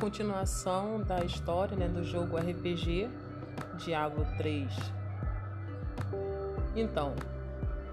[0.00, 3.10] continuação da história né, do jogo RPG
[3.76, 4.72] Diablo 3.
[6.74, 7.14] Então,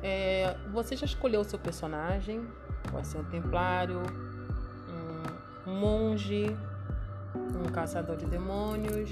[0.01, 2.47] é, você já escolheu o seu personagem?
[2.91, 4.01] Vai ser um templário,
[5.67, 6.55] um monge,
[7.35, 9.09] um caçador de demônios,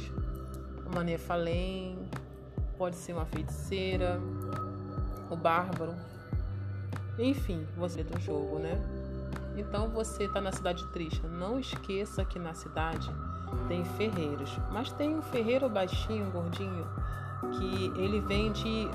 [0.86, 2.00] uma Nefalém,
[2.78, 4.18] pode ser uma feiticeira,
[5.30, 5.94] o bárbaro.
[7.18, 8.99] Enfim, você é do jogo, né?
[9.60, 11.22] Então você está na cidade triste.
[11.28, 13.12] Não esqueça que na cidade
[13.68, 16.88] tem ferreiros, mas tem um ferreiro baixinho, gordinho,
[17.58, 18.90] que ele vende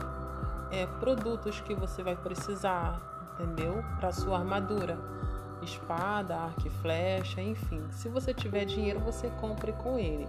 [0.71, 2.99] é, produtos que você vai precisar,
[3.35, 3.85] entendeu?
[3.99, 4.99] Para sua armadura,
[5.63, 7.83] espada, arco e flecha, enfim.
[7.91, 10.27] Se você tiver dinheiro, você compre com ele.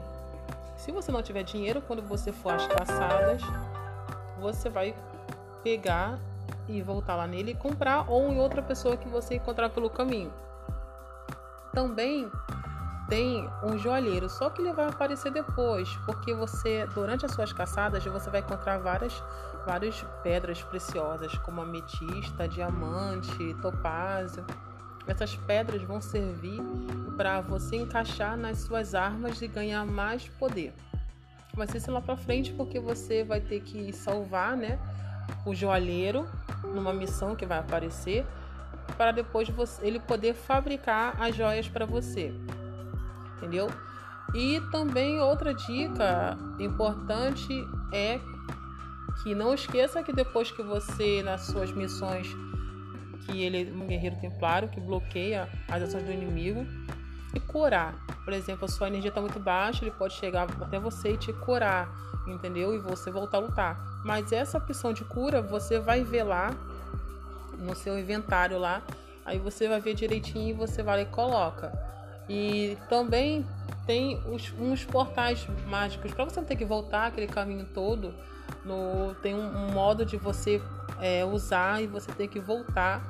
[0.76, 3.42] Se você não tiver dinheiro, quando você for às caçadas,
[4.40, 4.94] você vai
[5.64, 6.20] pegar
[6.68, 10.34] e voltar lá nele e comprar ou em outra pessoa que você encontrar pelo caminho.
[11.74, 12.30] Também
[13.10, 18.04] tem um joalheiro, só que ele vai aparecer depois, porque você durante as suas caçadas
[18.04, 19.14] você vai encontrar várias
[19.66, 24.46] várias pedras preciosas, como ametista, diamante, topázio.
[25.08, 26.62] Essas pedras vão servir
[27.18, 30.74] para você encaixar nas suas armas e ganhar mais poder.
[31.54, 34.80] Vai ser lá para frente porque você vai ter que salvar, né,
[35.46, 36.28] o joalheiro
[36.74, 38.26] numa missão que vai aparecer
[38.98, 42.34] para depois você, ele poder fabricar as joias para você.
[43.38, 43.68] Entendeu?
[44.34, 47.54] E também outra dica importante
[47.92, 48.20] é
[49.24, 52.28] que não esqueça que depois que você nas suas missões
[53.26, 56.66] que ele é um guerreiro templário que bloqueia as ações do inimigo
[57.36, 57.94] e curar.
[58.24, 61.32] Por exemplo, a sua energia está muito baixa, ele pode chegar até você e te
[61.34, 61.88] curar,
[62.26, 62.74] entendeu?
[62.74, 63.78] E você voltar a lutar.
[64.04, 66.52] Mas essa opção de cura você vai ver lá
[67.60, 68.82] no seu inventário lá.
[69.26, 71.72] Aí você vai ver direitinho e você vai e coloca.
[72.30, 73.46] E também
[73.86, 78.14] tem os, uns portais mágicos para você não ter que voltar aquele caminho todo.
[78.64, 80.62] No, tem um, um modo de você
[81.00, 83.02] é, usar e você ter que voltar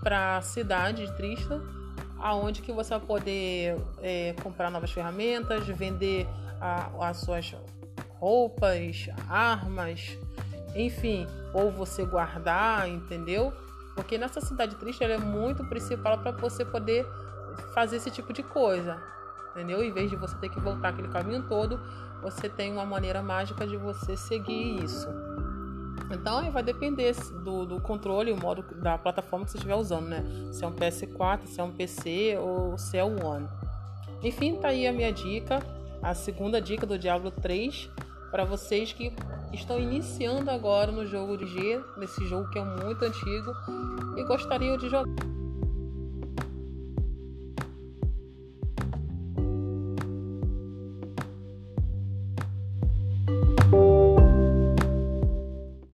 [0.00, 1.60] para a cidade de Trista,
[2.24, 6.26] aonde que você vai poder é, comprar novas ferramentas, vender
[6.58, 7.54] a, as suas
[8.18, 10.16] roupas, armas,
[10.74, 13.52] enfim, ou você guardar, entendeu?
[13.94, 17.06] Porque nessa cidade triste ela é muito principal para você poder
[17.74, 18.98] fazer esse tipo de coisa,
[19.50, 19.84] entendeu?
[19.84, 21.78] Em vez de você ter que voltar aquele caminho todo,
[22.22, 25.08] você tem uma maneira mágica de você seguir isso.
[26.10, 30.24] Então vai depender do, do controle, o modo da plataforma que você estiver usando, né?
[30.52, 33.48] Se é um PS4, se é um PC ou se é um One.
[34.22, 35.60] Enfim, tá aí a minha dica,
[36.02, 37.90] a segunda dica do Diablo 3
[38.30, 39.12] para vocês que
[39.52, 43.52] estão iniciando agora no jogo de G, nesse jogo que é muito antigo
[44.16, 45.33] e gostariam de jogar.